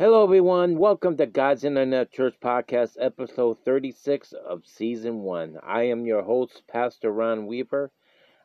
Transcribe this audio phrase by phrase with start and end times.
[0.00, 0.78] Hello, everyone.
[0.78, 5.58] Welcome to God's Internet Church Podcast, episode 36 of season one.
[5.62, 7.92] I am your host, Pastor Ron Weaver.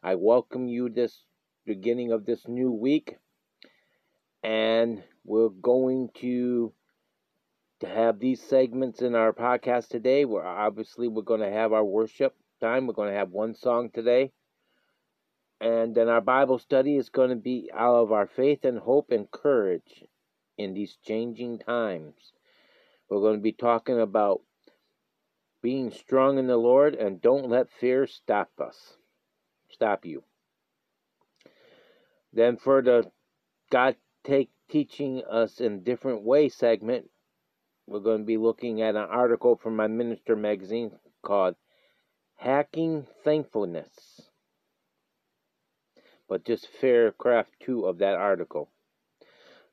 [0.04, 1.24] I welcome you this
[1.66, 3.16] beginning of this new week,
[4.44, 6.74] and we're going to
[7.80, 10.26] to have these segments in our podcast today.
[10.26, 12.86] Where obviously we're going to have our worship time.
[12.86, 14.34] We're going to have one song today.
[15.62, 19.12] And then our Bible study is going to be out of our faith and hope
[19.12, 20.04] and courage
[20.58, 22.34] in these changing times.
[23.10, 24.42] We're going to be talking about
[25.62, 28.98] being strong in the Lord and don't let fear stop us,
[29.70, 30.24] stop you.
[32.34, 33.12] Then for the
[33.72, 37.10] God take teaching us in different way segment,
[37.88, 40.92] we're going to be looking at an article from my minister magazine
[41.24, 41.56] called
[42.36, 44.22] Hacking Thankfulness.
[46.28, 48.70] But just fair craft two of that article.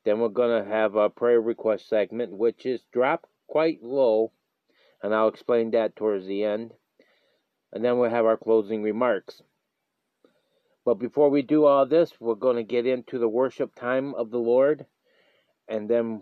[0.05, 4.31] Then we're going to have a prayer request segment, which is dropped quite low,
[5.01, 6.73] and I'll explain that towards the end.
[7.71, 9.41] And then we'll have our closing remarks.
[10.85, 14.31] But before we do all this, we're going to get into the worship time of
[14.31, 14.85] the Lord,
[15.67, 16.21] and then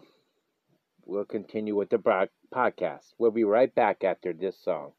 [1.05, 3.13] we'll continue with the podcast.
[3.17, 4.93] We'll be right back after this song.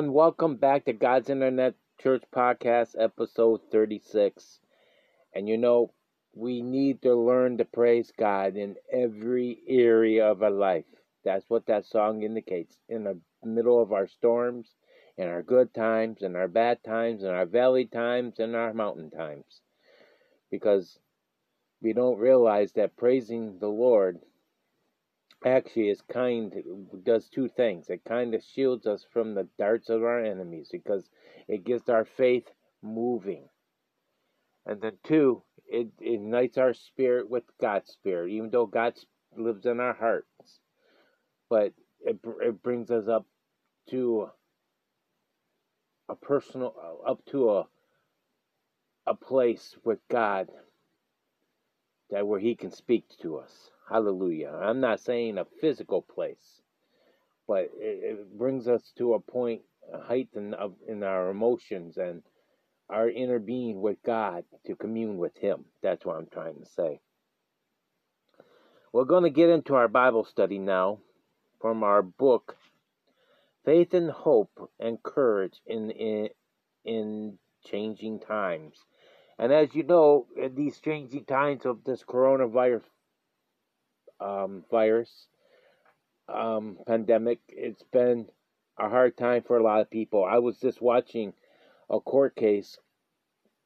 [0.00, 0.14] Everyone.
[0.14, 4.58] Welcome back to God's Internet Church Podcast, episode 36.
[5.34, 5.92] And you know,
[6.34, 10.86] we need to learn to praise God in every area of our life.
[11.22, 12.78] That's what that song indicates.
[12.88, 14.70] In the middle of our storms,
[15.18, 19.10] in our good times, in our bad times, in our valley times, in our mountain
[19.10, 19.60] times.
[20.50, 20.98] Because
[21.82, 24.20] we don't realize that praising the Lord
[25.44, 26.54] actually is kind
[27.04, 27.88] does two things.
[27.88, 31.08] It kind of shields us from the darts of our enemies because
[31.48, 32.48] it gets our faith
[32.82, 33.48] moving.
[34.66, 38.94] And then two it, ignites our spirit with god's spirit even though god
[39.36, 40.60] lives in our hearts.
[41.48, 43.26] But it, it brings us up
[43.90, 44.30] to
[46.08, 46.74] a personal
[47.06, 47.66] up to a
[49.06, 50.48] a place with god
[52.10, 54.50] that where he can speak to us Hallelujah.
[54.50, 56.62] I'm not saying a physical place,
[57.48, 61.96] but it, it brings us to a point, a height in, of, in our emotions
[61.96, 62.22] and
[62.88, 65.64] our inner being with God to commune with Him.
[65.82, 67.00] That's what I'm trying to say.
[68.92, 70.98] We're going to get into our Bible study now
[71.60, 72.56] from our book,
[73.64, 76.28] Faith and Hope and Courage in, in,
[76.84, 78.76] in Changing Times.
[79.36, 82.82] And as you know, in these changing times of this coronavirus
[84.20, 85.26] um, virus
[86.32, 88.26] um, pandemic, it's been
[88.78, 90.24] a hard time for a lot of people.
[90.24, 91.32] I was just watching
[91.88, 92.78] a court case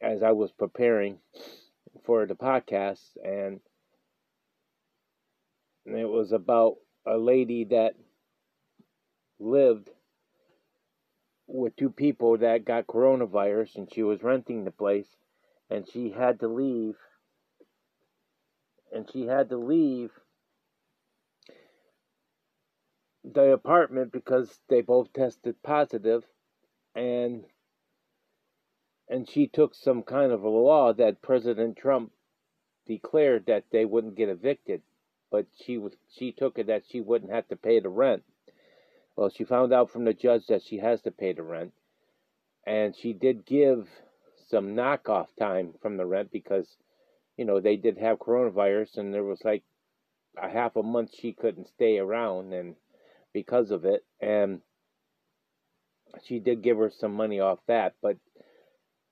[0.01, 1.19] as I was preparing
[2.05, 3.61] for the podcast, and
[5.87, 6.77] it was about
[7.07, 7.95] a lady that
[9.39, 9.91] lived
[11.47, 15.09] with two people that got coronavirus, and she was renting the place,
[15.71, 16.97] and she had to leave.
[18.93, 20.11] And she had to leave
[23.25, 26.25] the apartment because they both tested positive
[26.95, 27.45] and
[29.09, 32.13] and she took some kind of a law that President Trump
[32.87, 34.83] declared that they wouldn't get evicted
[35.31, 38.23] but she was she took it that she wouldn't have to pay the rent.
[39.17, 41.73] Well she found out from the judge that she has to pay the rent
[42.67, 43.89] and she did give
[44.49, 46.77] some knockoff time from the rent because
[47.39, 49.63] you know they did have coronavirus and there was like
[50.37, 52.77] a half a month she couldn't stay around and
[53.35, 54.63] because of it, and
[56.23, 57.95] she did give her some money off that.
[58.01, 58.17] But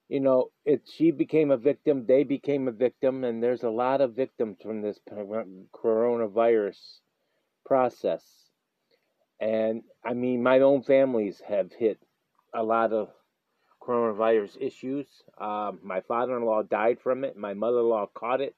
[0.08, 4.00] you know, it she became a victim, they became a victim, and there's a lot
[4.00, 4.98] of victims from this
[5.74, 6.78] coronavirus
[7.66, 8.22] process.
[9.40, 11.98] And I mean, my own families have hit
[12.54, 13.08] a lot of
[13.82, 15.06] coronavirus issues.
[15.38, 17.36] Um, my father in law died from it.
[17.36, 18.54] My mother in law caught it,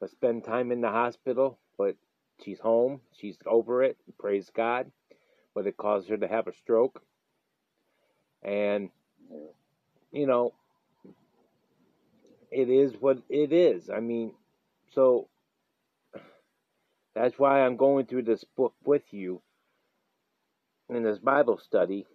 [0.00, 1.58] but spent time in the hospital.
[1.76, 1.96] But
[2.44, 3.00] She's home.
[3.18, 3.96] She's over it.
[4.18, 4.90] Praise God.
[5.54, 7.02] But it caused her to have a stroke.
[8.42, 8.90] And,
[10.12, 10.54] you know,
[12.50, 13.90] it is what it is.
[13.90, 14.34] I mean,
[14.92, 15.28] so
[17.14, 19.42] that's why I'm going through this book with you
[20.88, 22.06] in this Bible study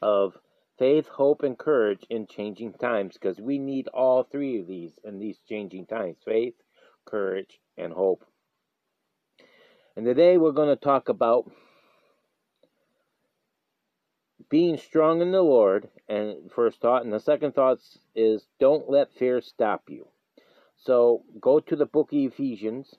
[0.00, 0.36] of
[0.78, 5.18] faith, hope, and courage in changing times because we need all three of these in
[5.18, 6.54] these changing times faith,
[7.04, 8.24] courage, and hope.
[9.94, 11.50] And today we're going to talk about
[14.48, 17.78] being strong in the Lord, and first thought, and the second thought
[18.14, 20.08] is don't let fear stop you.
[20.78, 22.94] So go to the book of Ephesians,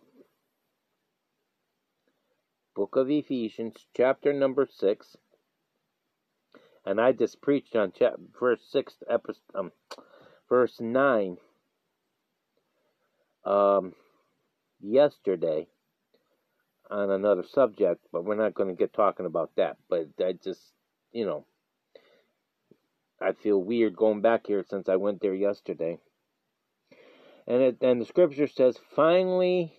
[2.75, 5.17] book of Ephesians, chapter number six,
[6.85, 8.93] and I just preached on chapter verse six,
[9.55, 9.71] um,
[10.47, 11.37] verse nine,
[13.45, 13.93] um,
[14.79, 15.67] yesterday
[16.93, 19.77] on another subject, but we're not going to get talking about that.
[19.89, 20.61] But I just,
[21.11, 21.45] you know,
[23.19, 25.97] I feel weird going back here since I went there yesterday.
[27.47, 29.73] And it, and the scripture says, "Finally,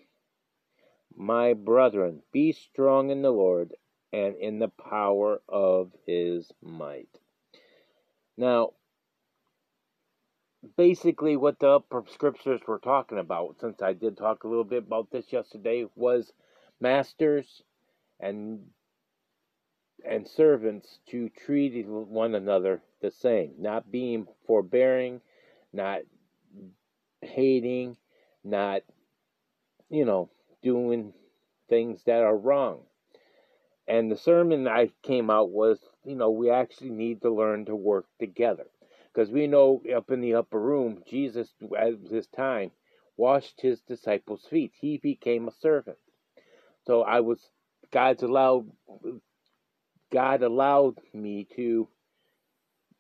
[1.16, 3.74] my brethren, be strong in the Lord
[4.12, 7.08] and in the power of His might."
[8.36, 8.72] Now,
[10.76, 15.10] basically, what the scriptures were talking about, since I did talk a little bit about
[15.10, 16.32] this yesterday, was
[16.80, 17.62] masters
[18.20, 18.60] and
[20.04, 25.20] and servants to treat one another the same, not being forbearing,
[25.72, 26.00] not
[27.22, 27.96] hating,
[28.44, 28.82] not
[29.90, 30.28] you know,
[30.62, 31.12] doing
[31.68, 32.80] things that are wrong.
[33.86, 37.76] And the sermon I came out was, you know, we actually need to learn to
[37.76, 38.66] work together.
[39.12, 42.72] Because we know up in the upper room, Jesus, at this time,
[43.16, 44.72] washed his disciples' feet.
[44.80, 45.98] He became a servant.
[46.86, 47.40] So I was,
[47.92, 48.70] God's allowed,
[50.12, 51.88] God allowed me to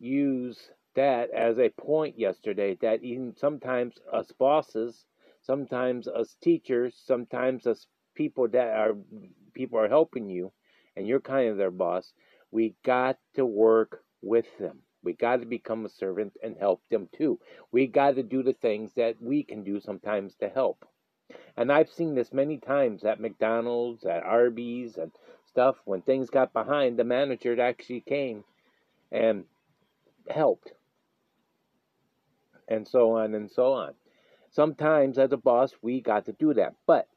[0.00, 0.58] use
[0.96, 5.06] that as a point yesterday that even sometimes us bosses,
[5.42, 8.94] sometimes us teachers, sometimes us people that are
[9.54, 10.52] people are helping you
[10.96, 12.12] and you're kind of their boss,
[12.52, 14.80] we got to work with them.
[15.02, 17.40] We got to become a servant and help them too.
[17.72, 20.84] We got to do the things that we can do sometimes to help.
[21.56, 25.12] And I've seen this many times at McDonald's, at Arby's, and
[25.46, 25.76] stuff.
[25.84, 28.44] When things got behind, the manager actually came
[29.12, 29.44] and
[30.28, 30.72] helped.
[32.66, 33.94] And so on and so on.
[34.50, 36.74] Sometimes, as a boss, we got to do that.
[36.86, 37.08] But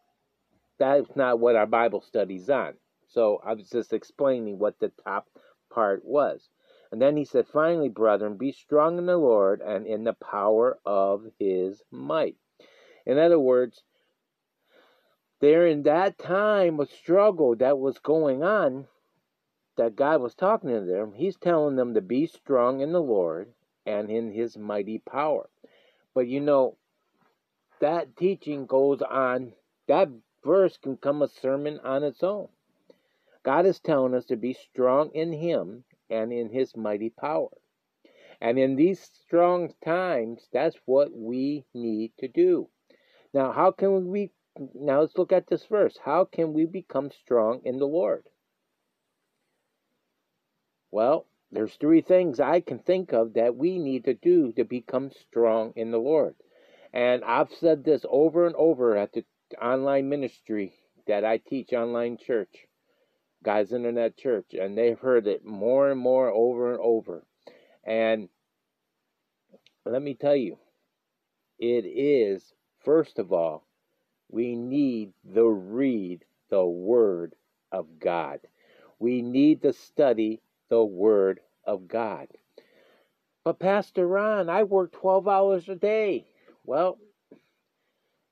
[0.78, 2.74] that's not what our Bible study's on.
[3.08, 5.28] So I was just explaining what the top
[5.70, 6.50] part was.
[6.92, 10.78] And then he said, Finally, brethren, be strong in the Lord and in the power
[10.86, 12.36] of his might.
[13.06, 13.84] In other words,
[15.40, 18.88] there in that time of struggle that was going on,
[19.78, 23.54] that God was talking to them, he's telling them to be strong in the Lord
[23.86, 25.50] and in his mighty power.
[26.14, 26.78] But you know,
[27.80, 29.54] that teaching goes on,
[29.88, 30.10] that
[30.44, 32.48] verse can come a sermon on its own.
[33.44, 37.50] God is telling us to be strong in him and in his mighty power.
[38.42, 42.70] And in these strong times, that's what we need to do.
[43.34, 44.32] Now, how can we
[44.74, 45.98] now let's look at this verse.
[46.04, 48.24] How can we become strong in the Lord?
[50.92, 55.12] Well, there's three things I can think of that we need to do to become
[55.12, 56.36] strong in the Lord.
[56.94, 59.24] And I've said this over and over at the
[59.62, 60.74] online ministry
[61.08, 62.66] that I teach online church,
[63.44, 67.24] God's Internet Church, and they've heard it more and more over and over.
[67.86, 68.30] And
[69.86, 70.58] let me tell you,
[71.60, 73.67] it is, first of all,
[74.30, 77.36] we need to read the Word
[77.72, 78.40] of God.
[79.00, 82.28] We need to study the Word of God.
[83.44, 86.28] But, Pastor Ron, I work 12 hours a day.
[86.66, 86.98] Well,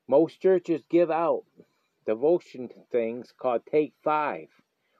[0.08, 1.44] most churches give out
[2.04, 4.48] devotion things called Take Five,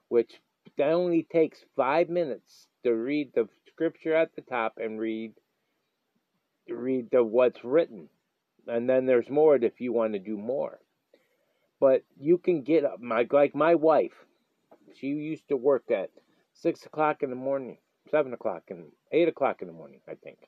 [0.09, 0.41] which
[0.79, 5.33] only takes five minutes to read the scripture at the top and read
[6.69, 8.09] read the what's written.
[8.67, 10.81] And then there's more if you want to do more.
[11.81, 14.25] But you can get up, my like my wife.
[14.95, 16.11] She used to work at
[16.55, 17.79] six o'clock in the morning,
[18.11, 20.39] seven o'clock and eight o'clock in the morning, I think.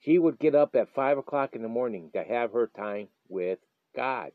[0.00, 3.58] She would get up at five o'clock in the morning to have her time with
[3.94, 4.30] God.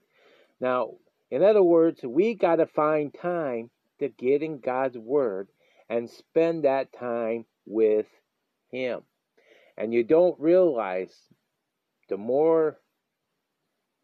[0.60, 0.96] Now,
[1.32, 5.48] in other words, we got to find time to get in God's Word
[5.90, 8.08] and spend that time with
[8.70, 9.02] Him.
[9.78, 11.16] And you don't realize
[12.10, 12.78] the more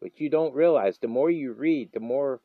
[0.00, 2.40] but you don't realize the more you read, the more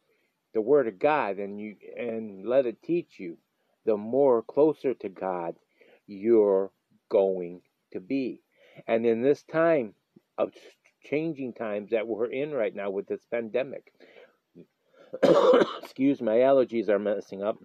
[0.53, 3.37] the Word of God and you and let it teach you,
[3.85, 5.55] the more closer to God
[6.07, 6.71] you're
[7.09, 8.41] going to be.
[8.87, 9.93] And in this time
[10.37, 10.53] of
[11.03, 13.93] changing times that we're in right now with this pandemic,
[15.81, 17.57] excuse my allergies are messing up.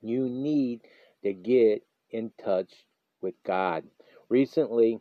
[0.00, 0.82] You need
[1.24, 2.72] to get in touch
[3.20, 3.84] with God.
[4.28, 5.00] Recently,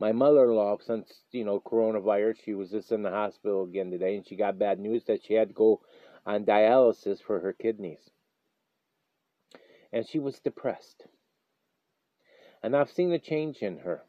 [0.00, 4.26] my mother-in-law, since you know coronavirus, she was just in the hospital again today, and
[4.26, 5.80] she got bad news that she had to go
[6.26, 8.10] on dialysis for her kidneys,
[9.92, 11.06] and she was depressed.
[12.62, 14.02] And I've seen a change in her.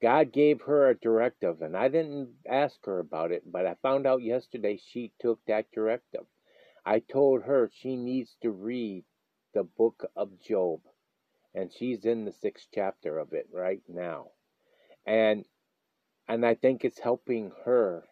[0.00, 4.06] God gave her a directive, and I didn't ask her about it, but I found
[4.06, 6.26] out yesterday she took that directive.
[6.84, 9.04] I told her she needs to read
[9.54, 10.82] the book of Job,
[11.54, 14.28] and she's in the sixth chapter of it right now
[15.06, 15.44] and
[16.28, 18.04] and I think it's helping her,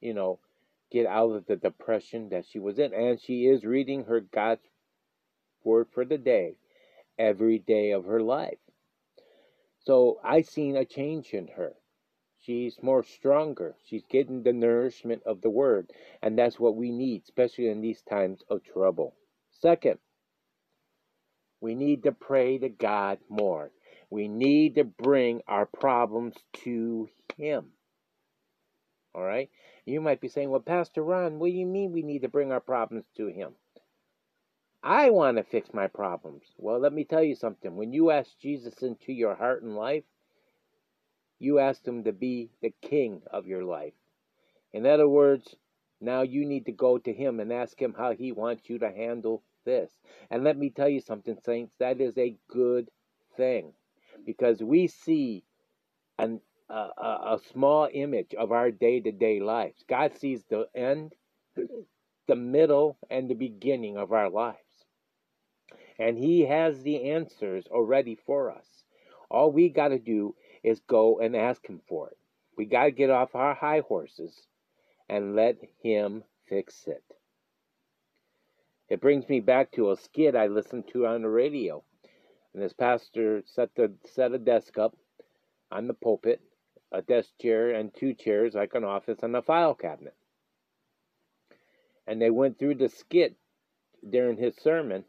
[0.00, 0.38] you know,
[0.92, 4.62] get out of the depression that she was in, and she is reading her God's
[5.64, 6.56] word for the day
[7.18, 8.58] every day of her life.
[9.80, 11.74] So I've seen a change in her.
[12.40, 13.74] She's more stronger.
[13.86, 15.90] She's getting the nourishment of the word,
[16.22, 19.14] and that's what we need, especially in these times of trouble.
[19.50, 19.98] Second,
[21.60, 23.70] we need to pray to God more.
[24.14, 27.72] We need to bring our problems to Him.
[29.12, 29.50] All right?
[29.86, 32.52] You might be saying, well, Pastor Ron, what do you mean we need to bring
[32.52, 33.54] our problems to Him?
[34.84, 36.44] I want to fix my problems.
[36.56, 37.74] Well, let me tell you something.
[37.74, 40.04] When you ask Jesus into your heart and life,
[41.40, 43.94] you ask Him to be the king of your life.
[44.72, 45.56] In other words,
[46.00, 48.92] now you need to go to Him and ask Him how He wants you to
[48.92, 49.90] handle this.
[50.30, 52.92] And let me tell you something, saints, that is a good
[53.36, 53.72] thing
[54.24, 55.44] because we see
[56.18, 59.84] an, a, a, a small image of our day to day lives.
[59.88, 61.14] God sees the end
[62.26, 64.58] the middle, and the beginning of our lives.
[65.98, 68.66] And He has the answers already for us.
[69.30, 72.18] All we got to do is go and ask Him for it.
[72.56, 74.46] We got to get off our high horses
[75.08, 77.02] and let Him fix it.
[78.88, 81.82] It brings me back to a skit I listened to on the radio.
[82.54, 84.96] And this pastor set the set a desk up
[85.72, 86.40] on the pulpit,
[86.92, 90.14] a desk chair and two chairs like an office and a file cabinet.
[92.06, 93.34] And they went through the skit
[94.08, 95.04] during his sermon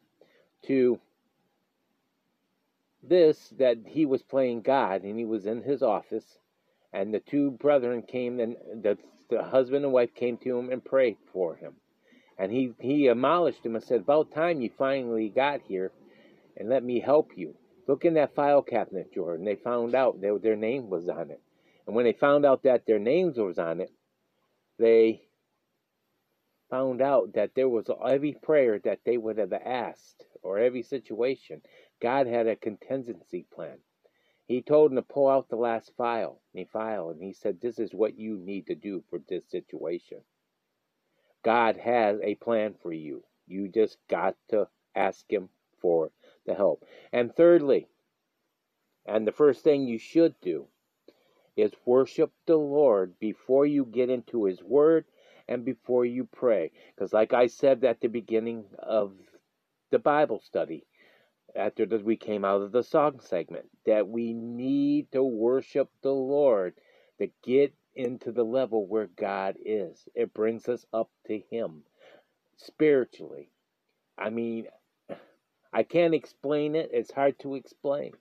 [0.63, 0.99] to
[3.03, 6.39] this that he was playing God and he was in his office
[6.93, 8.97] and the two brethren came and the,
[9.29, 11.75] the husband and wife came to him and prayed for him.
[12.39, 15.91] And he, he demolished him and said, About time you finally got here
[16.57, 17.55] and let me help you.
[17.87, 19.45] Look in that file cabinet, Jordan.
[19.45, 21.41] They found out that their name was on it.
[21.85, 23.91] And when they found out that their names was on it,
[24.79, 25.21] they
[26.69, 31.61] found out that there was every prayer that they would have asked or every situation.
[32.01, 33.77] God had a contingency plan.
[34.47, 37.79] He told them to pull out the last file, the file, and he said, This
[37.79, 40.19] is what you need to do for this situation.
[41.43, 43.23] God has a plan for you.
[43.47, 45.49] You just got to ask Him
[45.81, 46.11] for
[46.45, 46.83] the help.
[47.11, 47.87] And thirdly,
[49.05, 50.67] and the first thing you should do
[51.55, 55.05] is worship the Lord before you get into His Word
[55.47, 56.71] and before you pray.
[56.95, 59.13] Because, like I said at the beginning of
[59.91, 60.85] the Bible study,
[61.55, 66.73] after we came out of the song segment, that we need to worship the Lord
[67.19, 70.09] to get into the level where God is.
[70.13, 71.83] It brings us up to Him
[72.57, 73.51] spiritually.
[74.17, 74.67] I mean,
[75.75, 78.13] I can't explain it, it's hard to explain.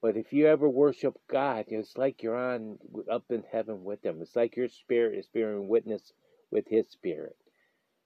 [0.00, 2.78] But if you ever worship God, it's like you're on
[3.10, 4.22] up in heaven with Him.
[4.22, 6.12] It's like your spirit is bearing witness
[6.52, 7.36] with His spirit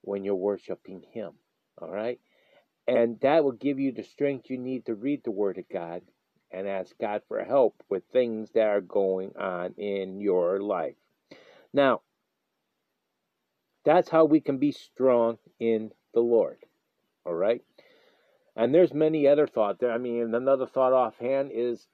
[0.00, 1.32] when you're worshiping Him.
[1.76, 2.18] All right?
[2.88, 6.00] And that will give you the strength you need to read the Word of God
[6.50, 10.96] and ask God for help with things that are going on in your life.
[11.74, 12.00] Now,
[13.84, 16.58] that's how we can be strong in the Lord.
[17.26, 17.62] All right?
[18.56, 19.90] And there's many other thoughts there.
[19.90, 21.86] I mean, another thought offhand is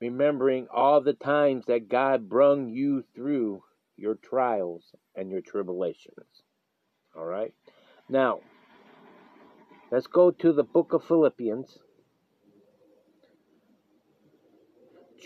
[0.00, 3.62] remembering all the times that God brung you through
[3.96, 6.42] your trials and your tribulations.
[7.16, 7.52] All right?
[8.08, 8.40] Now,
[9.90, 11.78] let's go to the book of Philippians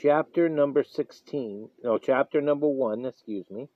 [0.01, 3.69] chapter number 16, no, chapter number 1, excuse me,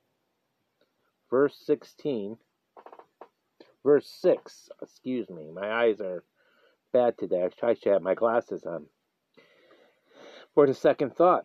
[1.30, 2.38] verse 16,
[3.84, 6.24] verse 6, excuse me, my eyes are
[6.94, 7.44] bad today.
[7.62, 8.86] I to have my glasses on.
[10.54, 11.44] For the second thought.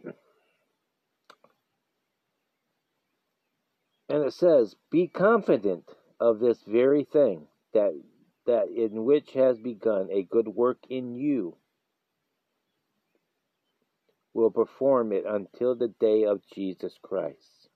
[4.07, 5.83] And it says, Be confident
[6.19, 7.99] of this very thing, that
[8.45, 11.55] that in which has begun a good work in you
[14.33, 17.69] will perform it until the day of Jesus Christ.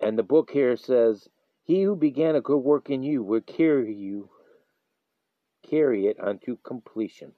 [0.00, 1.28] And the book here says,
[1.62, 4.30] He who began a good work in you will carry you,
[5.68, 7.32] carry it unto completion.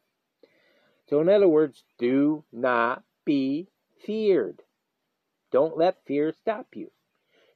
[1.09, 3.69] So, in other words, do not be
[4.05, 4.63] feared.
[5.53, 6.91] Don't let fear stop you.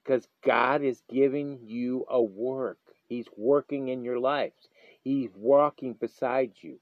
[0.02, 2.78] Because God is giving you a work.
[3.06, 4.68] He's working in your lives.
[5.02, 6.78] He's walking beside you.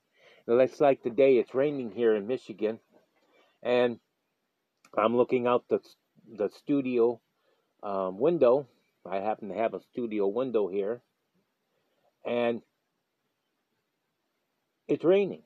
[0.47, 2.81] It's like today, it's raining here in Michigan,
[3.63, 3.99] and
[4.97, 5.81] I'm looking out the
[6.37, 7.21] the studio
[7.83, 8.67] um, window.
[9.05, 11.03] I happen to have a studio window here,
[12.25, 12.63] and
[14.89, 15.43] it's raining.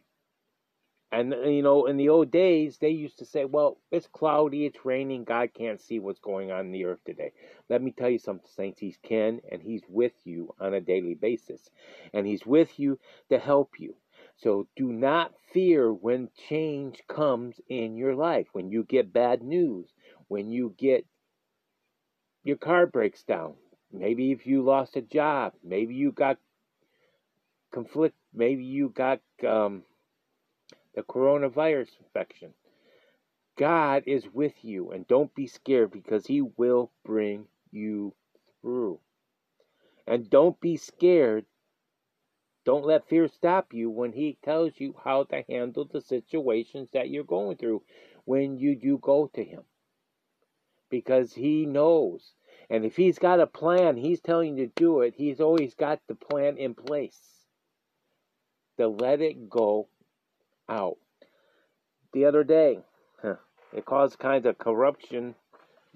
[1.13, 4.65] And uh, you know, in the old days, they used to say, "Well, it's cloudy,
[4.65, 7.33] it's raining, God can't see what's going on in the earth today."
[7.69, 8.81] Let me tell you something, saints.
[8.81, 11.69] He can, and He's with you on a daily basis,
[12.15, 13.95] and He's with you to help you.
[14.37, 19.93] So do not fear when change comes in your life, when you get bad news,
[20.29, 21.05] when you get
[22.43, 23.55] your car breaks down.
[23.93, 26.39] Maybe if you lost a job, maybe you got
[27.73, 29.83] conflict, maybe you got um,
[30.95, 32.55] the coronavirus infection.
[33.59, 38.15] God is with you, and don't be scared because He will bring you
[38.61, 39.01] through.
[40.07, 41.45] And don't be scared
[42.65, 47.11] don't let fear stop you when he tells you how to handle the situations that
[47.11, 47.83] you're going through
[48.25, 49.65] when you do go to him.
[50.89, 52.35] Because he knows.
[52.71, 56.01] And if he's got a plan, he's telling you to do it, he's always got
[56.07, 57.32] the plan in place
[58.83, 59.89] to let it go
[60.69, 60.97] out.
[62.13, 62.81] The other day,
[63.73, 65.35] it caused kinds of corruption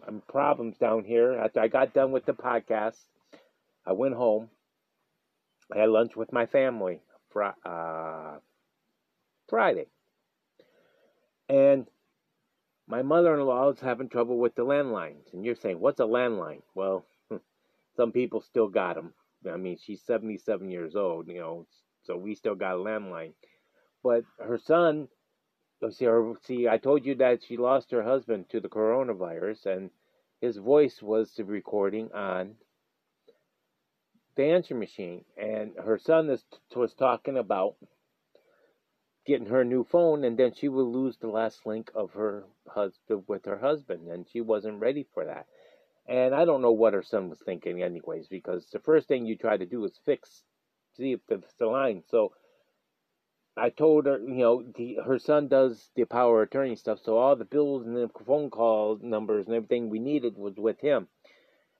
[0.07, 2.99] and problems down here after I got done with the podcast.
[3.87, 4.49] I went home.
[5.75, 8.38] I had lunch with my family fr- uh,
[9.49, 9.87] Friday.
[11.49, 11.87] And
[12.88, 15.33] my mother in law is having trouble with the landlines.
[15.33, 16.62] And you're saying, what's a landline?
[16.75, 17.05] Well,
[17.96, 19.12] some people still got them.
[19.51, 21.66] I mean, she's 77 years old, you know,
[22.07, 23.33] so we still got a landline.
[24.03, 25.09] But her son,
[25.83, 26.07] oh, see,
[26.45, 29.90] see, I told you that she lost her husband to the coronavirus, and
[30.40, 32.55] his voice was the recording on
[34.37, 35.25] the answer machine.
[35.37, 37.77] And her son is, was talking about
[39.27, 43.25] getting her new phone, and then she would lose the last link of her husband
[43.27, 45.47] with her husband, and she wasn't ready for that.
[46.09, 49.37] And I don't know what her son was thinking, anyways, because the first thing you
[49.37, 50.45] try to do is fix,
[50.97, 52.03] see if it's line.
[52.11, 52.33] So
[53.57, 57.37] I told her, you know, the, her son does the power attorney stuff, so all
[57.37, 61.09] the bills and the phone call numbers and everything we needed was with him.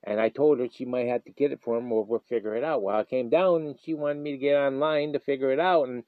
[0.03, 2.55] And I told her she might have to get it for him or we'll figure
[2.55, 2.83] it out.
[2.83, 5.89] Well, I came down and she wanted me to get online to figure it out.
[5.89, 6.05] And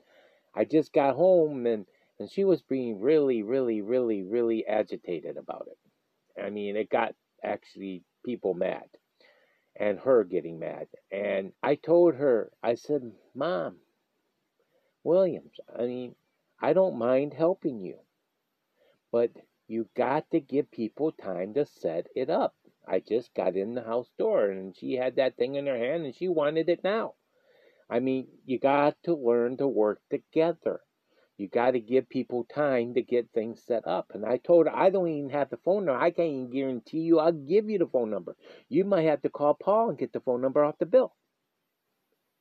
[0.55, 1.85] I just got home and,
[2.21, 6.41] and she was being really, really, really, really agitated about it.
[6.41, 8.85] I mean, it got actually people mad
[9.79, 10.89] and her getting mad.
[11.11, 13.77] And I told her, I said, Mom,
[15.05, 16.15] Williams, I mean,
[16.61, 17.99] I don't mind helping you,
[19.13, 19.31] but
[19.69, 22.55] you got to give people time to set it up.
[22.87, 26.05] I just got in the house door and she had that thing in her hand
[26.05, 27.15] and she wanted it now.
[27.91, 30.81] I mean, you got to learn to work together.
[31.39, 34.11] You got to give people time to get things set up.
[34.13, 36.01] And I told her, I don't even have the phone number.
[36.01, 38.37] I can't even guarantee you I'll give you the phone number.
[38.69, 41.15] You might have to call Paul and get the phone number off the bill.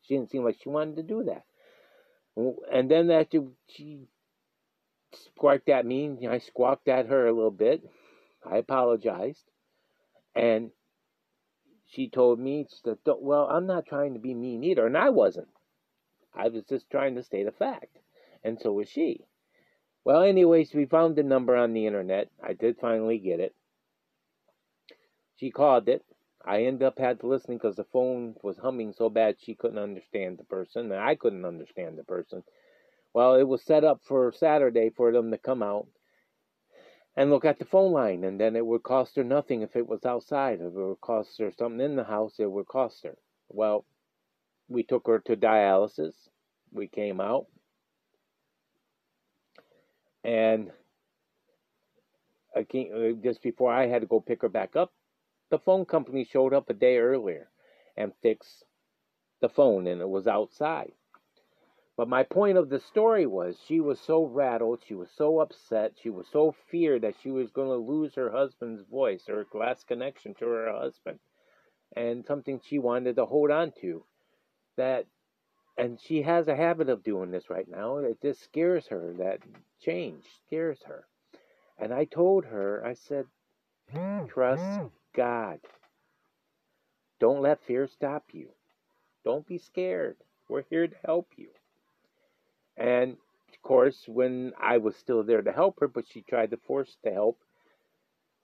[0.02, 1.44] She didn't seem like she wanted to do that.
[2.72, 4.08] And then after she
[5.14, 7.84] squawked at me, I squawked at her a little bit.
[8.50, 9.44] I apologized.
[10.36, 10.72] And
[11.86, 14.88] she told me, that, well, I'm not trying to be mean either.
[14.88, 15.50] And I wasn't.
[16.36, 17.98] I was just trying to state a fact.
[18.48, 19.26] And so was she.
[20.06, 22.30] Well, anyways, we found the number on the internet.
[22.42, 23.54] I did finally get it.
[25.36, 26.06] She called it.
[26.46, 29.78] I ended up had to listen because the phone was humming so bad she couldn't
[29.78, 32.42] understand the person, and I couldn't understand the person.
[33.14, 35.88] Well, it was set up for Saturday for them to come out
[37.18, 39.90] and look at the phone line, and then it would cost her nothing if it
[39.90, 40.62] was outside.
[40.62, 43.18] If it would cost her something in the house, it would cost her.
[43.50, 43.84] Well,
[44.70, 46.14] we took her to dialysis.
[46.72, 47.48] We came out,
[50.28, 50.72] and
[52.70, 54.92] came, uh, just before I had to go pick her back up,
[55.50, 57.50] the phone company showed up a day earlier
[57.96, 58.66] and fixed
[59.40, 60.92] the phone, and it was outside.
[61.96, 65.94] But my point of the story was she was so rattled, she was so upset,
[66.02, 69.88] she was so feared that she was going to lose her husband's voice, her last
[69.88, 71.20] connection to her husband,
[71.96, 74.04] and something she wanted to hold on to.
[74.76, 75.08] That,
[75.78, 77.98] and she has a habit of doing this right now.
[77.98, 79.14] It just scares her.
[79.20, 79.40] That
[79.80, 81.06] change scares her.
[81.78, 83.26] And I told her, I said,
[83.92, 84.88] hmm, trust hmm.
[85.14, 85.60] God.
[87.20, 88.50] Don't let fear stop you.
[89.24, 90.18] Don't be scared.
[90.50, 91.50] We're here to help you.
[92.76, 93.18] And
[93.54, 96.98] of course, when I was still there to help her, but she tried to force
[97.04, 97.38] the help.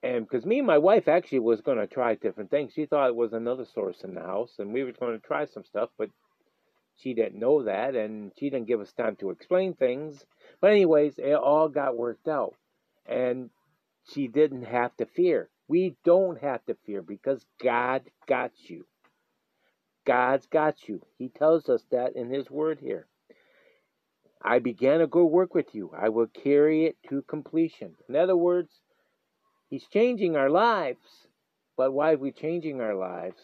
[0.02, 3.08] And because me and my wife actually was going to try different things, she thought
[3.08, 5.88] it was another source in the house, and we were going to try some stuff,
[5.96, 6.10] but
[6.96, 10.24] she didn't know that, and she didn't give us time to explain things.
[10.60, 12.54] But anyways, it all got worked out,
[13.06, 13.50] and
[14.12, 15.48] she didn't have to fear.
[15.68, 18.86] We don't have to fear because God got you.
[20.04, 21.00] God's got you.
[21.18, 23.06] He tells us that in His Word here.
[24.42, 25.90] I began a good work with you.
[25.96, 27.94] I will carry it to completion.
[28.08, 28.80] In other words,
[29.70, 31.26] He's changing our lives.
[31.76, 33.42] But why are we changing our lives?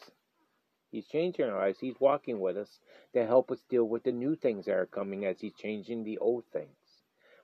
[0.90, 1.79] He's changing our lives.
[1.81, 2.81] He's walking with us
[3.14, 6.18] to help us deal with the new things that are coming as He's changing the
[6.18, 6.68] old things.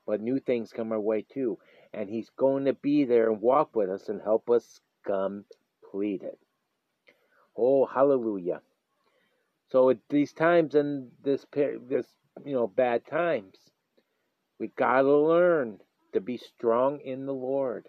[0.06, 1.58] But new things come our way too.
[1.92, 6.38] And He's going to be there and walk with us and help us complete it.
[7.56, 8.62] Oh, hallelujah.
[9.68, 11.46] So at these times and this
[11.88, 12.06] this
[12.44, 13.56] you know, bad times.
[14.58, 15.80] We got to learn
[16.12, 17.88] to be strong in the Lord.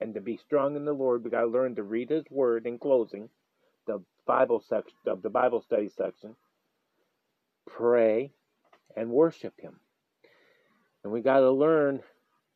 [0.00, 2.66] And to be strong in the Lord, we got to learn to read His Word
[2.66, 3.30] in closing,
[3.86, 6.36] the Bible section of the Bible study section,
[7.66, 8.32] pray,
[8.96, 9.80] and worship Him.
[11.04, 12.02] And we got to learn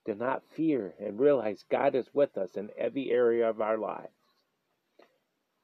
[0.07, 4.09] to not fear and realize God is with us in every area of our lives.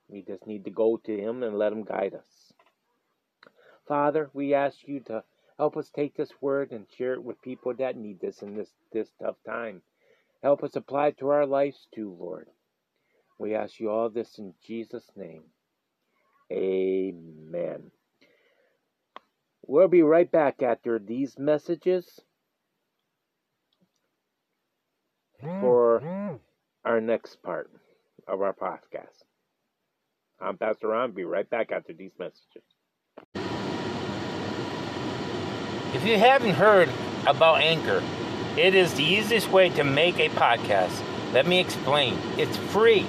[0.08, 2.52] We just need to go to Him and let Him guide us.
[3.88, 5.24] Father, we ask you to
[5.58, 8.68] Help us take this word and share it with people that need this in this,
[8.92, 9.80] this tough time.
[10.42, 12.48] Help us apply it to our lives too, Lord.
[13.38, 15.44] We ask you all this in Jesus' name.
[16.52, 17.90] Amen.
[19.66, 22.20] We'll be right back after these messages
[25.60, 26.02] for
[26.84, 27.70] our next part
[28.28, 29.24] of our podcast.
[30.40, 31.12] I'm Pastor Ron.
[31.12, 32.62] Be right back after these messages.
[35.94, 36.88] If you haven't heard
[37.26, 38.02] about Anchor,
[38.56, 41.02] it is the easiest way to make a podcast.
[41.32, 42.16] Let me explain.
[42.36, 43.06] It's free.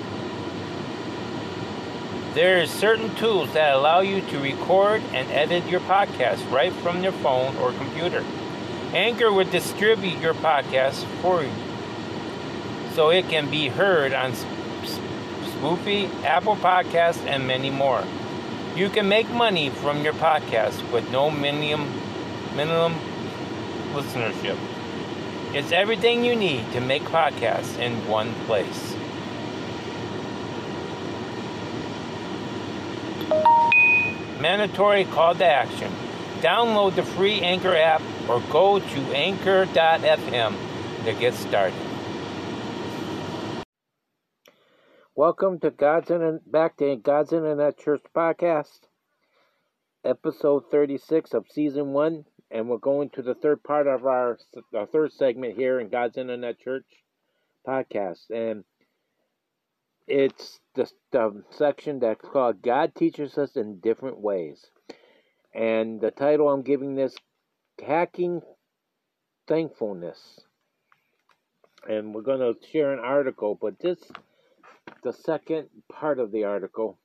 [2.38, 7.02] There are certain tools that allow you to record and edit your podcast right from
[7.02, 8.24] your phone or computer.
[8.94, 11.52] Anchor will distribute your podcast for you
[12.94, 18.04] so it can be heard on Spotify, Apple Podcasts, and many more.
[18.76, 21.92] You can make money from your podcast with no minimum
[22.56, 22.94] minimum
[23.94, 24.60] listenership.
[25.56, 28.97] It's everything you need to make podcasts in one place.
[34.40, 35.92] Mandatory call to action.
[36.40, 40.56] Download the free Anchor app or go to anchor.fm
[41.04, 41.78] to get started.
[45.16, 48.82] Welcome to God's Internet, back to God's Internet Church podcast,
[50.06, 54.38] episode 36 of season 1, and we're going to the third part of our,
[54.76, 56.86] our third segment here in God's Internet Church
[57.68, 58.64] podcast, and
[60.08, 64.66] it's the, the section that's called God Teaches Us in Different Ways.
[65.54, 67.16] And the title I'm giving this,
[67.86, 68.42] Hacking
[69.48, 70.40] Thankfulness.
[71.88, 74.00] And we're going to share an article, but this
[75.04, 76.98] the second part of the article,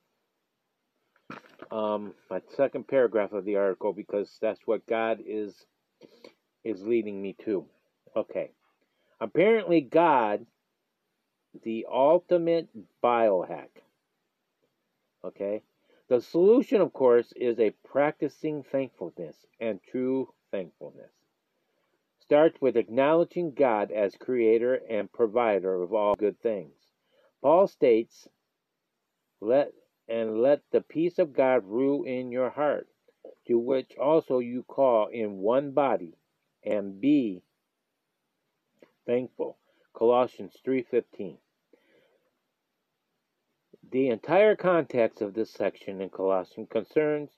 [1.71, 5.53] um, my second paragraph of the article, because that's what God is
[6.63, 7.65] is leading me to.
[8.15, 8.51] Okay.
[9.19, 10.45] Apparently, God,
[11.61, 12.67] the ultimate
[13.03, 13.69] biohack.
[15.23, 15.63] Okay.
[16.09, 21.11] The solution, of course, is a practicing thankfulness and true thankfulness.
[22.19, 26.75] Starts with acknowledging God as creator and provider of all good things.
[27.41, 28.27] Paul states,
[29.39, 29.73] "Let
[30.07, 32.87] and let the peace of God rule in your heart,
[33.47, 36.17] to which also you call in one body,
[36.63, 37.43] and be
[39.05, 39.57] thankful."
[39.93, 41.37] Colossians 3:15.
[43.91, 47.29] The entire context of this section in Colossians concerns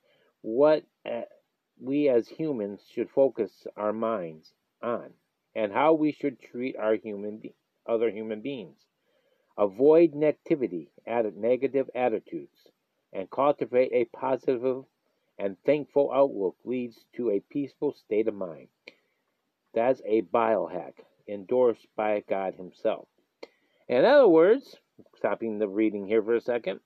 [0.41, 1.21] what uh,
[1.81, 5.13] we as humans should focus our minds on
[5.55, 7.41] and how we should treat our human
[7.85, 8.77] other human beings.
[9.57, 12.69] Avoid negativity, negative attitudes,
[13.13, 14.83] and cultivate a positive
[15.37, 18.67] and thankful outlook leads to a peaceful state of mind.
[19.73, 20.93] That's a biohack
[21.27, 23.07] endorsed by God Himself.
[23.87, 24.77] In other words,
[25.15, 26.79] stopping the reading here for a second,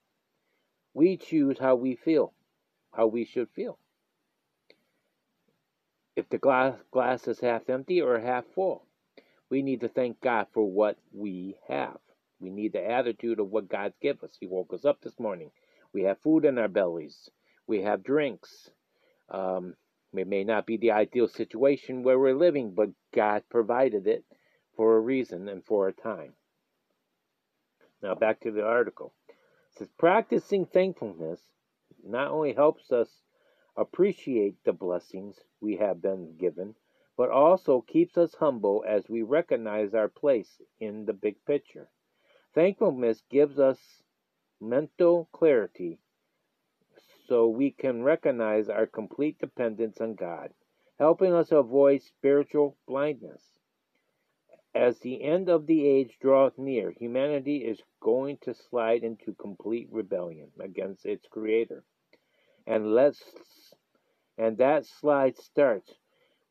[0.94, 2.34] we choose how we feel,
[2.92, 3.78] how we should feel.
[6.16, 8.86] If the glass, glass is half empty or half full,
[9.50, 11.98] we need to thank God for what we have.
[12.40, 14.38] We need the attitude of what God's given us.
[14.40, 15.52] He woke us up this morning.
[15.94, 17.30] We have food in our bellies.
[17.68, 18.70] We have drinks.
[19.30, 19.76] Um,
[20.14, 24.24] it may not be the ideal situation where we're living, but God provided it
[24.76, 26.34] for a reason and for a time.
[28.02, 29.14] Now back to the article.
[29.28, 29.36] It
[29.78, 31.42] says practicing thankfulness
[32.04, 33.24] not only helps us
[33.76, 36.76] appreciate the blessings we have been given,
[37.18, 41.90] but also keeps us humble as we recognize our place in the big picture.
[42.54, 44.02] Thankfulness gives us
[44.62, 46.00] mental clarity
[47.28, 50.54] so we can recognize our complete dependence on God,
[50.98, 53.59] helping us avoid spiritual blindness.
[54.76, 59.88] As the end of the age draws near, humanity is going to slide into complete
[59.92, 61.84] rebellion against its creator.
[62.68, 63.24] And let's
[64.38, 65.96] and that slide starts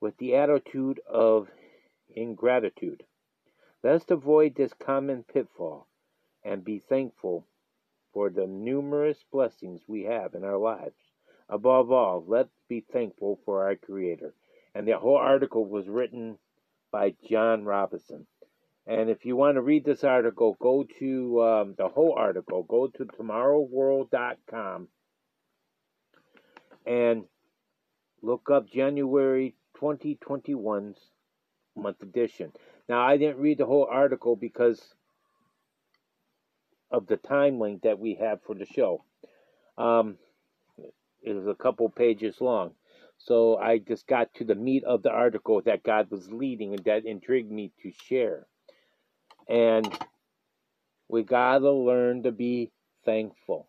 [0.00, 1.48] with the attitude of
[2.08, 3.04] ingratitude.
[3.84, 5.86] Let's avoid this common pitfall
[6.44, 7.46] and be thankful
[8.12, 10.98] for the numerous blessings we have in our lives.
[11.48, 14.34] Above all, let's be thankful for our Creator.
[14.74, 16.38] And the whole article was written
[16.90, 18.26] by John Robinson.
[18.86, 22.86] And if you want to read this article, go to um, the whole article, go
[22.86, 24.88] to tomorrowworld.com
[26.86, 27.24] and
[28.22, 30.98] look up January 2021's
[31.76, 32.52] month edition.
[32.88, 34.80] Now, I didn't read the whole article because
[36.90, 39.04] of the time link that we have for the show.
[39.76, 40.16] Um,
[41.22, 42.72] it was a couple pages long.
[43.18, 46.84] So I just got to the meat of the article that God was leading and
[46.84, 48.46] that intrigued me to share.
[49.48, 49.86] And
[51.08, 52.70] we got to learn to be
[53.04, 53.68] thankful.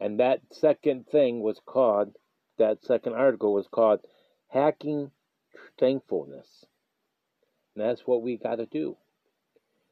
[0.00, 2.16] And that second thing was called,
[2.58, 4.00] that second article was called
[4.48, 5.10] Hacking
[5.78, 6.64] Thankfulness.
[7.74, 8.96] And that's what we got to do.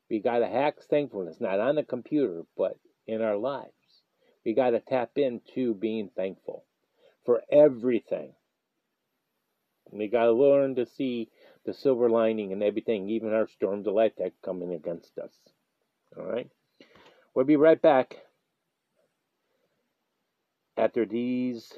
[0.09, 3.70] We got to hack thankfulness, not on the computer, but in our lives.
[4.44, 6.64] We got to tap into being thankful
[7.24, 8.32] for everything.
[9.90, 11.28] We got to learn to see
[11.64, 15.32] the silver lining and everything, even our storms of life that coming against us.
[16.16, 16.50] All right?
[17.35, 18.16] We'll be right back
[20.76, 21.72] after these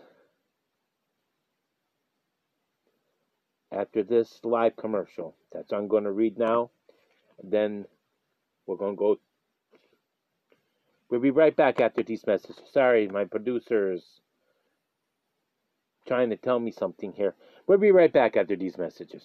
[3.72, 5.34] after this live commercial.
[5.52, 6.70] That's I'm going to read now.
[7.42, 7.86] Then
[8.66, 9.18] we're going to go.
[11.10, 12.56] We'll be right back after these messages.
[12.72, 14.04] Sorry, my producer's
[16.06, 17.34] trying to tell me something here.
[17.66, 19.22] We'll be right back after these messages.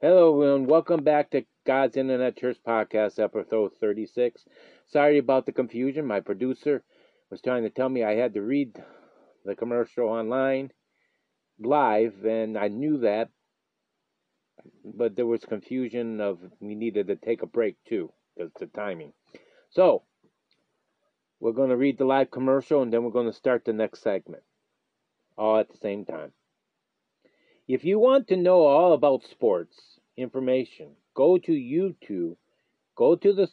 [0.00, 0.66] Hello, everyone.
[0.66, 4.44] Welcome back to God's Internet Church Podcast, episode 36.
[4.88, 6.06] Sorry about the confusion.
[6.06, 6.82] My producer
[7.30, 8.82] was trying to tell me I had to read
[9.44, 10.72] the commercial online
[11.60, 13.28] live, and I knew that,
[14.84, 19.12] but there was confusion of we needed to take a break too, because the timing.
[19.70, 20.02] So,
[21.42, 24.00] we're going to read the live commercial and then we're going to start the next
[24.00, 24.44] segment,
[25.36, 26.30] all at the same time.
[27.66, 32.36] If you want to know all about sports information, go to YouTube,
[32.94, 33.48] go to the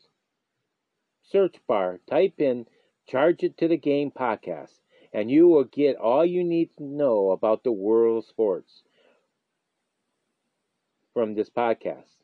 [1.24, 2.68] search bar, type in
[3.08, 4.76] Charge It to the Game podcast,
[5.12, 8.84] and you will get all you need to know about the world of sports
[11.16, 12.18] from this podcast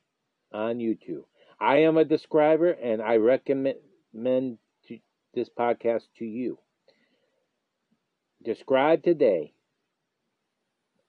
[0.54, 1.23] on YouTube.
[1.60, 4.60] I am a describer and I recommend
[5.36, 6.58] this podcast to you.
[8.43, 9.54] Describe today.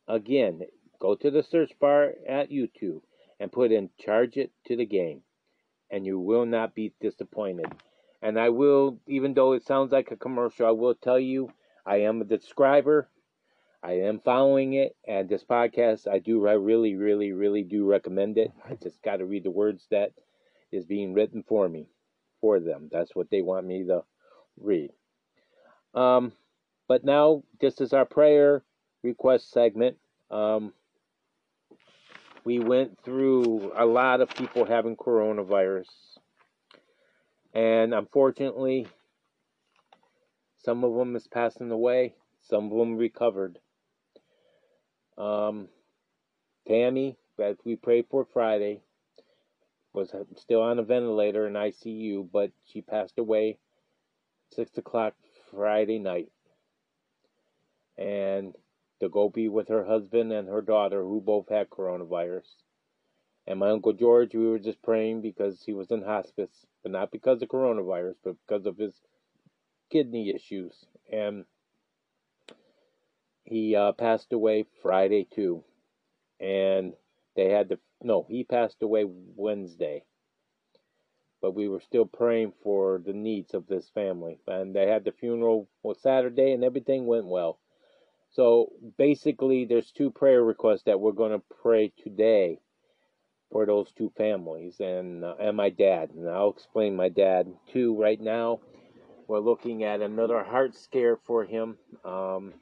[0.09, 0.63] Again,
[1.01, 3.03] go to the search bar at YouTube
[3.39, 5.23] and put in charge it to the game,
[5.91, 7.67] and you will not be disappointed.
[8.23, 11.51] And I will, even though it sounds like a commercial, I will tell you
[11.85, 13.09] I am a describer.
[13.83, 18.39] I am following it, and this podcast, I do, I really, really, really do recommend
[18.39, 18.51] it.
[18.69, 20.13] I just got to read the words that
[20.73, 21.87] is being written for me,
[22.41, 22.89] for them.
[22.91, 24.03] That's what they want me to
[24.61, 24.91] read.
[25.95, 26.33] Um,
[26.89, 28.63] but now, this is our prayer
[29.03, 29.97] request segment.
[30.31, 30.73] Um,
[32.45, 35.89] we went through a lot of people having coronavirus.
[37.53, 38.87] And unfortunately,
[40.65, 43.59] some of them is passing away, some of them recovered.
[45.17, 45.69] Um,
[46.69, 48.83] Tammy, that we prayed for Friday,
[49.93, 53.59] was still on a ventilator in ICU, but she passed away
[54.53, 55.15] six o'clock
[55.51, 56.31] Friday night.
[57.99, 58.55] And
[59.01, 62.47] to go be with her husband and her daughter, who both had coronavirus.
[63.47, 67.13] And my Uncle George, we were just praying because he was in hospice, but not
[67.13, 68.95] because of coronavirus, but because of his
[69.91, 70.75] kidney issues.
[71.13, 71.45] And
[73.45, 75.63] he uh, passed away Friday too.
[76.41, 76.95] And
[77.37, 80.05] they had to, no, he passed away Wednesday.
[81.43, 84.39] But we were still praying for the needs of this family.
[84.47, 87.59] And they had the funeral on Saturday, and everything went well.
[88.31, 92.61] So basically, there's two prayer requests that we're going to pray today
[93.51, 96.11] for those two families and uh, and my dad.
[96.11, 98.01] And I'll explain my dad too.
[98.01, 98.61] Right now,
[99.29, 101.77] we're looking at another heart scare for him.
[102.05, 102.55] Um,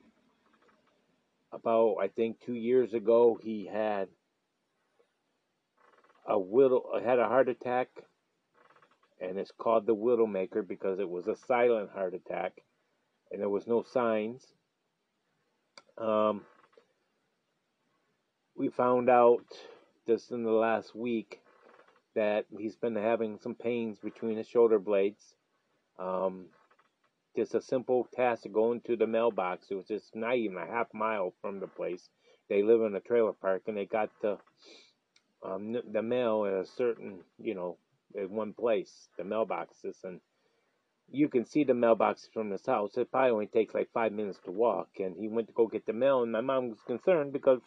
[1.53, 4.09] about I think two years ago, he had
[6.27, 7.89] a widow had a heart attack,
[9.21, 12.53] and it's called the widowmaker because it was a silent heart attack,
[13.31, 14.47] and there was no signs
[15.99, 16.43] um,
[18.57, 19.45] we found out
[20.07, 21.41] just in the last week
[22.15, 25.35] that he's been having some pains between his shoulder blades.
[25.99, 26.47] Um,
[27.37, 29.67] just a simple task of going to the mailbox.
[29.71, 32.09] It was just not even a half mile from the place.
[32.49, 34.39] They live in a trailer park, and they got the
[35.45, 37.77] um, the mail at a certain, you know,
[38.15, 40.21] in one place, the mailboxes, and
[41.11, 42.97] you can see the mailboxes from his house.
[42.97, 44.89] It probably only takes like five minutes to walk.
[44.99, 47.61] And he went to go get the mail, and my mom was concerned because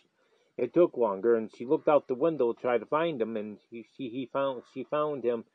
[0.58, 1.36] it took longer.
[1.36, 4.30] And she looked out the window to try to find him, and he she he
[4.32, 5.46] found she found him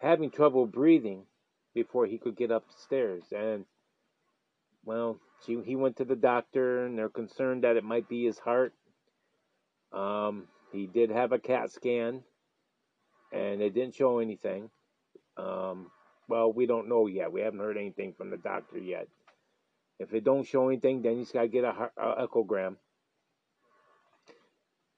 [0.00, 1.26] having trouble breathing
[1.74, 3.24] before he could get upstairs.
[3.32, 3.64] And
[4.84, 8.38] well, she he went to the doctor, and they're concerned that it might be his
[8.38, 8.72] heart.
[9.92, 12.22] Um, he did have a CAT scan,
[13.32, 14.70] and it didn't show anything.
[15.36, 15.90] Um,
[16.28, 17.32] well, we don't know yet.
[17.32, 19.08] We haven't heard anything from the doctor yet.
[19.98, 22.76] If it don't show anything, then he's got to get a, a echogram.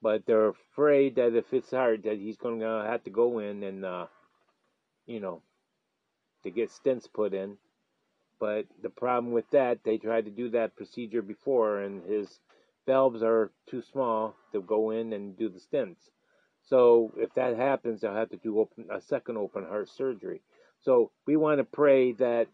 [0.01, 3.63] But they're afraid that if it's hard, that he's going to have to go in
[3.63, 4.05] and uh,
[5.05, 5.41] you know,
[6.43, 7.57] to get stents put in.
[8.39, 12.39] But the problem with that, they tried to do that procedure before, and his
[12.85, 16.09] valves are too small to go in and do the stents.
[16.65, 20.41] So if that happens, they'll have to do open, a second open heart surgery.
[20.81, 22.47] So we want to pray that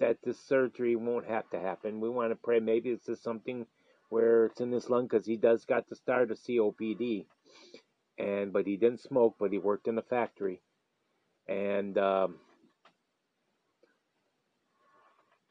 [0.00, 2.00] that this surgery won't have to happen.
[2.00, 3.66] We want to pray maybe this is something
[4.08, 7.26] where it's in his lung because he does got the start of COPD,
[8.18, 10.60] and but he didn't smoke, but he worked in a factory,
[11.48, 12.36] and um,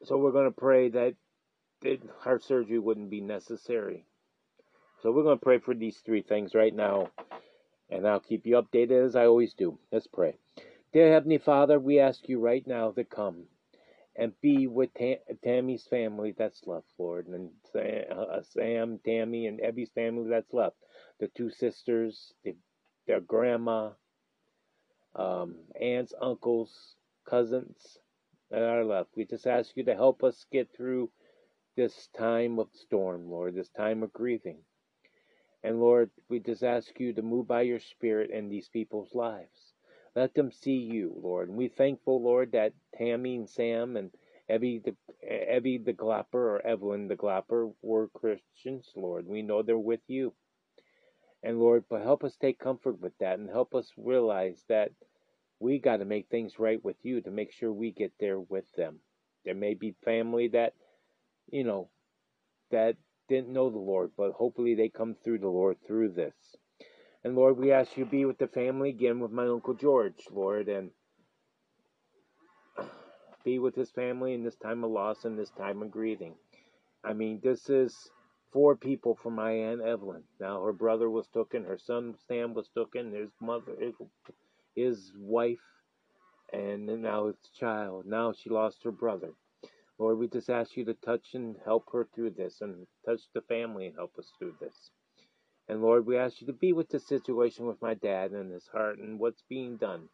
[0.04, 1.14] so we're going to pray that,
[1.82, 4.04] that heart surgery wouldn't be necessary.
[5.02, 7.08] So we're going to pray for these three things right now,
[7.92, 9.78] and I'll keep you updated as I always do.
[9.92, 10.36] Let's pray.
[10.92, 13.44] Dear Heavenly Father, we ask you right now to come
[14.16, 14.90] and be with
[15.44, 20.76] Tammy's family that's left, Lord, and uh, Sam, Tammy, and Evie's family that's left.
[21.20, 22.54] The two sisters, the,
[23.06, 23.90] their grandma,
[25.14, 26.96] um, aunts, uncles,
[27.28, 27.98] cousins,
[28.50, 29.10] that are left.
[29.16, 31.10] We just ask you to help us get through
[31.76, 34.58] this time of storm, Lord, this time of grieving.
[35.64, 39.74] And Lord, we just ask you to move by your Spirit in these people's lives.
[40.14, 41.48] Let them see you, Lord.
[41.48, 44.10] And we thankful, Lord, that Tammy and Sam and
[44.52, 44.94] Evie the
[45.56, 49.26] Evie the Glopper or Evelyn the Glopper were Christians, Lord.
[49.26, 50.34] We know they're with you.
[51.42, 54.92] And Lord, but help us take comfort with that and help us realize that
[55.58, 58.70] we got to make things right with you to make sure we get there with
[58.76, 58.98] them.
[59.44, 60.74] There may be family that,
[61.50, 61.88] you know,
[62.70, 62.96] that
[63.32, 66.34] didn't know the Lord, but hopefully they come through the Lord through this.
[67.24, 70.68] And Lord, we ask you be with the family again with my Uncle George, Lord,
[70.68, 70.90] and
[73.44, 76.34] be with his family in this time of loss and this time of grieving.
[77.04, 78.10] I mean, this is
[78.52, 80.24] four people for my Aunt Evelyn.
[80.38, 83.94] Now, her brother was taken, her son Sam was taken, his mother, his
[84.76, 85.58] his wife,
[86.52, 88.04] and now his child.
[88.06, 89.32] Now she lost her brother.
[90.02, 93.40] Lord, we just ask you to touch and help her through this and touch the
[93.42, 94.90] family and help us through this.
[95.68, 98.66] And Lord, we ask you to be with the situation with my dad and his
[98.66, 100.08] heart and what's being done.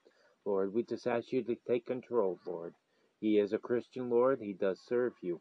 [0.45, 2.75] Lord, we just ask you to take control, Lord.
[3.19, 4.41] He is a Christian, Lord.
[4.43, 5.41] He does serve you.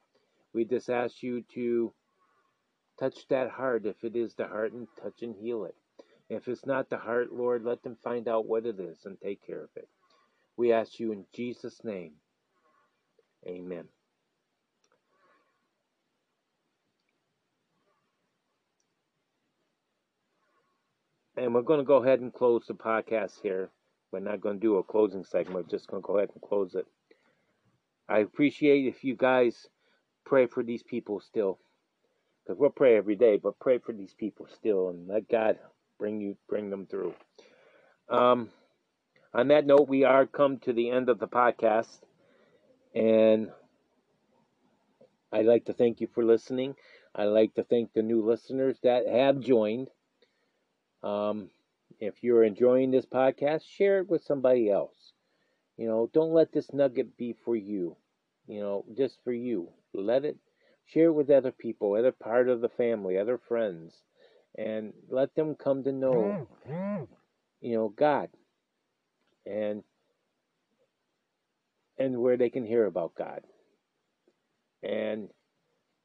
[0.53, 1.93] We just ask you to
[2.97, 5.75] touch that heart if it is the heart and touch and heal it.
[6.29, 9.45] If it's not the heart, Lord, let them find out what it is and take
[9.45, 9.89] care of it.
[10.55, 12.13] We ask you in Jesus' name.
[13.45, 13.89] Amen.
[21.37, 23.69] And we're going to go ahead and close the podcast here.
[24.11, 25.67] We're not going to do a closing segment.
[25.67, 26.87] We're just going to go ahead and close it.
[28.09, 29.67] I appreciate if you guys
[30.25, 31.59] pray for these people still.
[32.43, 35.59] Because we'll pray every day, but pray for these people still and let God
[35.99, 37.13] bring you bring them through.
[38.09, 38.49] Um,
[39.33, 41.99] on that note, we are come to the end of the podcast,
[42.95, 43.51] and
[45.31, 46.75] I'd like to thank you for listening.
[47.13, 49.89] I'd like to thank the new listeners that have joined.
[51.03, 51.49] Um,
[51.99, 55.13] if you're enjoying this podcast, share it with somebody else.
[55.77, 57.97] You know, don't let this nugget be for you.
[58.47, 59.69] You know, just for you.
[59.93, 60.37] Let it
[60.85, 64.03] share it with other people, other part of the family, other friends
[64.57, 66.47] and let them come to know,
[67.61, 68.29] you know, God,
[69.45, 69.83] and
[71.97, 73.41] and where they can hear about God,
[74.83, 75.29] and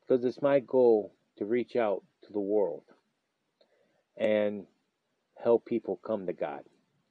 [0.00, 2.84] because it's my goal to reach out to the world
[4.18, 4.66] and
[5.42, 6.62] help people come to God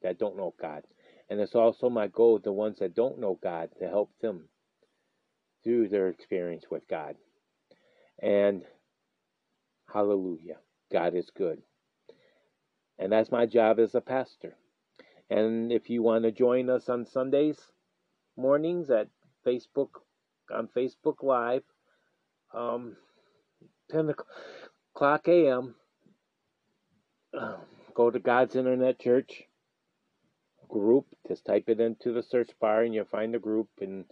[0.03, 0.83] that don't know God,
[1.29, 4.49] and it's also my goal the ones that don't know God to help them
[5.63, 7.15] through their experience with God,
[8.21, 8.63] and
[9.91, 10.57] Hallelujah.
[10.91, 11.61] God is good.
[12.99, 14.55] And that's my job as a pastor.
[15.29, 17.59] And if you want to join us on Sundays
[18.37, 19.07] mornings at
[19.45, 19.89] Facebook,
[20.53, 21.63] on Facebook Live,
[22.53, 22.95] um,
[23.91, 24.13] 10
[24.95, 25.75] o'clock a.m.,
[27.37, 27.57] uh,
[27.93, 29.43] go to God's Internet Church
[30.69, 31.05] group.
[31.27, 34.05] Just type it into the search bar and you'll find the group, and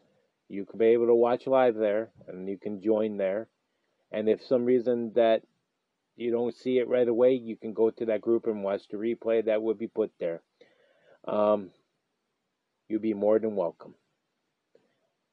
[0.48, 3.48] you can be able to watch live there, and you can join there.
[4.12, 5.44] And if some reason that
[6.16, 8.98] you don't see it right away, you can go to that group and watch the
[8.98, 10.42] replay that would be put there.
[11.28, 11.70] Um,
[12.88, 13.96] you'll be more than welcome.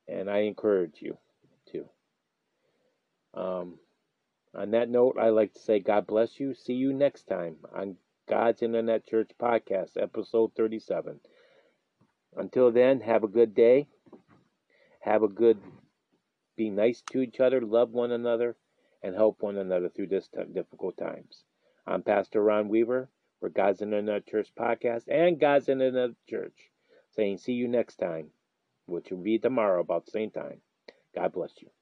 [0.06, 1.18] And I encourage you
[1.72, 1.88] to.
[3.34, 3.78] Um,
[4.54, 6.54] on that note, I'd like to say God bless you.
[6.54, 7.96] See you next time on
[8.28, 11.20] God's Internet Church Podcast, episode 37.
[12.36, 13.86] Until then, have a good day.
[15.00, 15.58] Have a good,
[16.56, 18.56] be nice to each other, love one another
[19.04, 21.44] and help one another through this t- difficult times.
[21.86, 23.08] I'm Pastor Ron Weaver
[23.38, 26.70] for God's Internet Church podcast and God's Internet Church.
[27.10, 28.30] saying see you next time,
[28.86, 30.60] which will be tomorrow about the same time.
[31.14, 31.75] God bless you.